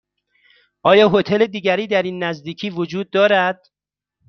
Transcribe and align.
آیا 0.83 1.09
هتل 1.09 1.45
دیگری 1.47 1.87
در 1.87 2.03
این 2.03 2.23
نزدیکی 2.23 2.69
وجود 2.69 3.09
دارد؟ 3.09 3.63